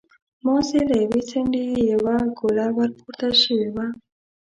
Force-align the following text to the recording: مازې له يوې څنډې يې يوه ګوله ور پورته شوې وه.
مازې 0.45 0.79
له 0.89 0.95
يوې 1.03 1.21
څنډې 1.29 1.61
يې 1.71 1.81
يوه 1.93 2.15
ګوله 2.37 2.67
ور 2.75 2.89
پورته 2.99 3.27
شوې 3.41 3.69
وه. 3.75 3.85